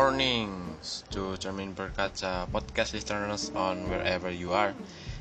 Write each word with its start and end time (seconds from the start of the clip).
morning 0.00 0.80
to 1.12 1.36
Cermin 1.36 1.76
Berkaca 1.76 2.48
podcast 2.48 2.96
listeners 2.96 3.52
on 3.52 3.84
wherever 3.84 4.32
you 4.32 4.48
are 4.56 4.72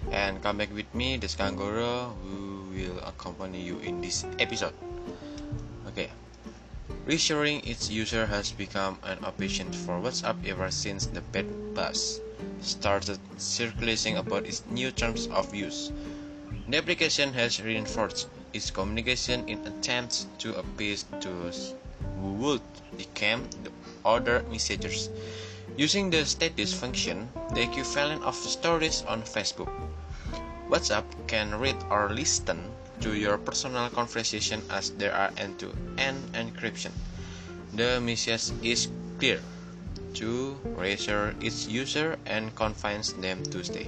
and 0.09 0.39
come 0.39 0.55
back 0.55 0.71
with 0.71 0.87
me 0.95 1.19
Deskanggoro 1.19 2.15
who 2.23 2.63
will 2.71 2.95
accompany 3.03 3.59
you 3.59 3.83
in 3.83 3.99
this 3.99 4.23
episode. 4.39 4.71
Okay. 5.85 6.07
Reassuring 7.03 7.59
its 7.67 7.91
user 7.91 8.25
has 8.25 8.55
become 8.55 8.95
an 9.03 9.19
obsession 9.27 9.67
for 9.83 9.99
WhatsApp 9.99 10.39
ever 10.47 10.71
since 10.71 11.11
the 11.11 11.19
beta 11.35 11.51
buzz 11.75 12.21
started 12.61 13.19
circulating 13.35 14.15
about 14.15 14.47
its 14.47 14.63
new 14.71 14.95
terms 14.95 15.27
of 15.27 15.53
use. 15.53 15.91
The 16.69 16.77
application 16.77 17.33
has 17.33 17.59
reinforced 17.59 18.29
its 18.53 18.71
communication 18.71 19.43
in 19.49 19.59
attempts 19.67 20.27
to 20.39 20.55
appease 20.55 21.03
those 21.19 21.75
who 22.15 22.31
would 22.39 22.63
become 22.95 23.43
the 23.63 23.71
other 24.15 24.43
messengers. 24.49 25.09
Using 25.77 26.09
the 26.09 26.25
status 26.25 26.73
function, 26.73 27.29
the 27.53 27.61
equivalent 27.61 28.23
of 28.23 28.35
stories 28.35 29.03
on 29.07 29.21
Facebook, 29.21 29.69
WhatsApp 30.69 31.05
can 31.27 31.55
read 31.55 31.77
or 31.89 32.09
listen 32.09 32.59
to 33.01 33.15
your 33.15 33.37
personal 33.37 33.89
conversation 33.89 34.61
as 34.69 34.91
there 34.97 35.13
are 35.13 35.31
end-to-end 35.37 36.33
encryption. 36.33 36.91
The 37.73 38.01
message 38.01 38.51
is 38.61 38.89
clear 39.19 39.39
to 40.15 40.57
reassure 40.75 41.33
its 41.39 41.67
user 41.67 42.17
and 42.25 42.53
confines 42.55 43.13
them 43.13 43.43
to 43.53 43.63
stay. 43.63 43.87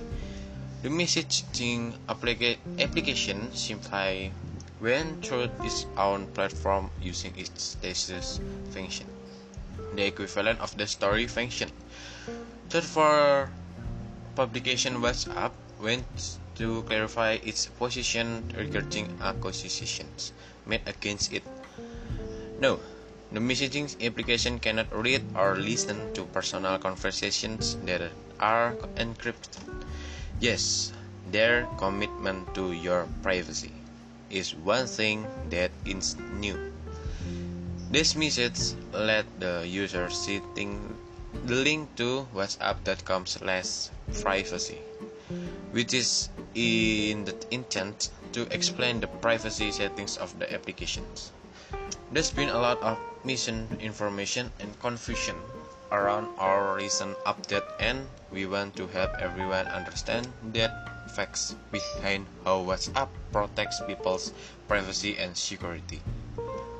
The 0.84 0.90
messaging 0.90 1.98
applica 2.08 2.58
application 2.80 3.54
simply 3.54 4.32
went 4.80 5.26
through 5.26 5.50
its 5.62 5.86
own 5.98 6.28
platform 6.34 6.90
using 7.02 7.34
its 7.38 7.76
status 7.78 8.40
function 8.72 9.06
the 9.96 10.06
equivalent 10.06 10.60
of 10.60 10.76
the 10.78 10.88
story 10.88 11.28
function. 11.28 11.70
Third, 12.70 12.84
for 12.84 13.50
publication 14.36 15.02
WhatsApp 15.02 15.52
went 15.80 16.06
to 16.56 16.84
clarify 16.84 17.40
its 17.44 17.68
position 17.68 18.48
regarding 18.56 19.10
accusations 19.22 20.34
made 20.66 20.82
against 20.86 21.34
it. 21.34 21.44
No, 22.60 22.80
the 23.32 23.40
messaging 23.40 23.90
application 24.06 24.60
cannot 24.60 24.88
read 24.94 25.24
or 25.36 25.56
listen 25.56 26.14
to 26.14 26.24
personal 26.30 26.78
conversations 26.78 27.78
that 27.86 28.12
are 28.40 28.76
encrypted. 28.96 29.58
Yes, 30.40 30.94
their 31.32 31.68
commitment 31.78 32.54
to 32.56 32.72
your 32.74 33.08
privacy 33.22 33.74
is 34.30 34.56
one 34.56 34.88
thing 34.88 35.28
that 35.50 35.72
is 35.86 36.16
new. 36.40 36.56
This 37.92 38.16
message 38.16 38.72
let 38.96 39.28
the 39.44 39.68
user 39.68 40.10
setting 40.10 40.96
the 41.44 41.56
link 41.56 41.94
to 42.00 42.26
whatsapp.com 42.34 43.26
slash 43.28 43.92
privacy, 44.24 44.80
which 45.76 45.94
is 45.94 46.30
in 46.56 47.26
the 47.26 47.36
intent 47.52 48.08
to 48.32 48.48
explain 48.48 49.02
the 49.02 49.08
privacy 49.20 49.76
settings 49.76 50.16
of 50.16 50.32
the 50.40 50.48
applications. 50.54 51.34
There's 52.14 52.32
been 52.32 52.48
a 52.48 52.58
lot 52.64 52.80
of 52.82 52.98
misinformation 53.26 54.54
and 54.62 54.72
confusion 54.80 55.36
around 55.92 56.32
our 56.40 56.76
recent 56.76 57.18
update 57.28 57.68
and 57.78 58.08
we 58.32 58.46
want 58.46 58.78
to 58.78 58.88
help 58.88 59.12
everyone 59.20 59.68
understand 59.68 60.32
the 60.56 60.72
facts 61.12 61.56
behind 61.76 62.26
how 62.46 62.64
WhatsApp 62.64 63.10
protects 63.34 63.82
people's 63.86 64.32
privacy 64.70 65.18
and 65.20 65.36
security. 65.36 66.00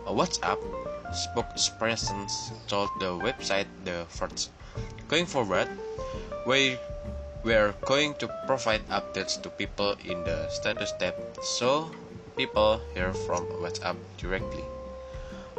WhatsApp 0.08 0.60
spokespersons 1.12 2.32
told 2.68 2.90
the 3.00 3.12
website 3.12 3.68
The 3.86 4.06
Verge. 4.10 4.48
Going 5.08 5.26
forward, 5.26 5.68
we 6.48 6.78
we're 7.44 7.74
going 7.86 8.14
to 8.16 8.28
provide 8.46 8.88
updates 8.90 9.42
to 9.42 9.50
people 9.50 9.96
in 10.06 10.24
the 10.24 10.48
status 10.50 10.94
tab 11.00 11.16
so 11.42 11.92
people 12.38 12.80
hear 12.94 13.14
from 13.14 13.46
WhatsApp 13.62 13.98
directly. 14.18 14.64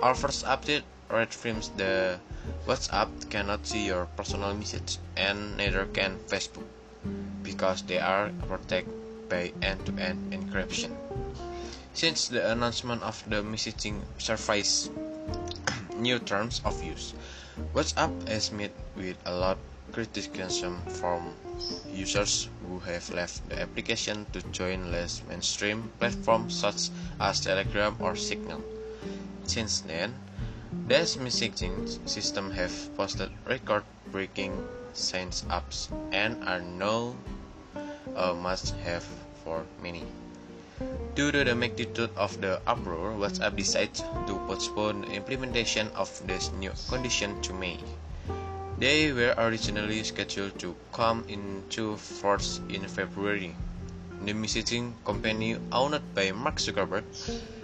Our 0.02 0.14
first 0.14 0.44
update 0.46 0.82
reframes 1.10 1.70
the 1.76 2.18
WhatsApp 2.66 3.30
cannot 3.30 3.66
see 3.66 3.86
your 3.86 4.06
personal 4.16 4.54
message 4.54 4.98
and 5.16 5.56
neither 5.56 5.86
can 5.86 6.18
Facebook 6.26 6.66
because 7.42 7.82
they 7.82 7.98
are 7.98 8.30
protected 8.48 8.88
by 9.28 9.52
end-to-end 9.62 10.32
encryption. 10.32 10.92
Since 11.94 12.28
the 12.28 12.50
announcement 12.50 13.02
of 13.02 13.22
the 13.28 13.42
messaging 13.42 14.00
service 14.18 14.90
new 16.02 16.18
terms 16.18 16.60
of 16.64 16.82
use. 16.82 17.14
WhatsApp 17.74 18.28
has 18.28 18.50
met 18.50 18.72
with 18.96 19.16
a 19.24 19.34
lot 19.34 19.56
of 19.56 19.94
criticism 19.94 20.80
from 20.88 21.34
users 21.92 22.48
who 22.66 22.78
have 22.80 23.08
left 23.10 23.48
the 23.48 23.60
application 23.60 24.26
to 24.32 24.42
join 24.50 24.90
less 24.90 25.22
mainstream 25.28 25.92
platforms 25.98 26.54
such 26.58 26.90
as 27.20 27.40
Telegram 27.40 27.96
or 28.00 28.16
Signal. 28.16 28.62
Since 29.44 29.82
then, 29.82 30.14
this 30.88 31.16
messaging 31.16 31.86
system 32.08 32.50
have 32.52 32.72
posted 32.96 33.30
record-breaking 33.46 34.66
signs 34.94 35.44
ups 35.50 35.88
and 36.10 36.42
are 36.48 36.60
now 36.60 37.14
a 38.16 38.30
uh, 38.30 38.34
must-have 38.34 39.04
for 39.44 39.64
many. 39.82 40.04
Due 41.14 41.30
to 41.30 41.44
the 41.44 41.54
magnitude 41.54 42.10
of 42.16 42.40
the 42.40 42.60
uproar, 42.66 43.12
WhatsApp 43.12 43.54
decided 43.54 43.94
to 44.26 44.34
postpone 44.48 45.02
the 45.02 45.12
implementation 45.12 45.88
of 45.94 46.10
this 46.26 46.50
new 46.52 46.72
condition 46.88 47.40
to 47.42 47.52
May. 47.52 47.78
They 48.78 49.12
were 49.12 49.34
originally 49.38 50.02
scheduled 50.02 50.58
to 50.58 50.74
come 50.92 51.24
into 51.28 51.96
force 51.96 52.60
in 52.68 52.88
February. 52.88 53.54
The 54.24 54.32
messaging 54.32 54.94
company 55.04 55.56
owned 55.70 56.00
by 56.14 56.32
Mark 56.32 56.56
Zuckerberg 56.56 57.04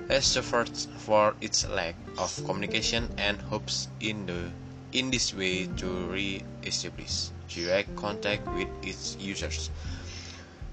has 0.09 0.25
suffered 0.27 0.77
for 0.99 1.35
its 1.41 1.67
lack 1.67 1.97
of 2.19 2.31
communication 2.47 3.09
and 3.19 3.41
hopes 3.41 3.89
in 4.01 4.27
the 4.27 4.51
in 4.93 5.11
this 5.11 5.35
way 5.35 5.67
to 5.77 5.87
re-establish 6.07 7.31
direct 7.49 7.97
contact 7.97 8.47
with 8.55 8.69
its 8.83 9.17
users. 9.19 9.71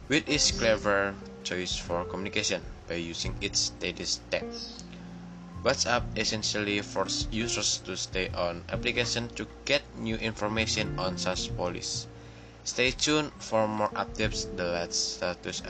With 0.07 0.29
its 0.29 0.51
clever 0.51 1.15
choice 1.45 1.77
for 1.77 2.03
communication 2.05 2.61
by 2.89 2.95
using 2.95 3.35
its 3.39 3.71
status 3.71 4.19
tab. 4.29 4.43
WhatsApp 5.63 6.03
essentially 6.17 6.81
forces 6.81 7.27
users 7.31 7.77
to 7.85 7.95
stay 7.95 8.29
on 8.29 8.63
application 8.69 9.29
to 9.29 9.47
get 9.65 9.81
new 9.97 10.15
information 10.17 10.99
on 10.99 11.17
such 11.17 11.55
policies. 11.55 12.07
Stay 12.65 12.91
tuned 12.91 13.31
for 13.39 13.67
more 13.67 13.89
updates. 13.89 14.45
The 14.57 14.65
last 14.65 15.17
status 15.17 15.61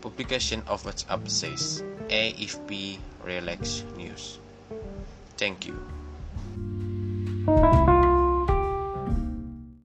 publication 0.00 0.62
of 0.66 0.82
WhatsApp 0.84 1.28
says 1.28 1.82
AFP 2.08 2.98
Relax 3.24 3.84
News. 3.96 4.38
Thank 5.36 5.66
you. 5.66 5.76